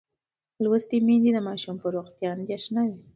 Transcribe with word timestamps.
لوستې 0.63 0.97
میندې 1.07 1.31
د 1.33 1.37
ماشوم 1.47 1.75
پر 1.81 1.89
روغتیا 1.95 2.29
اندېښمنه 2.37 2.81
وي. 2.89 2.99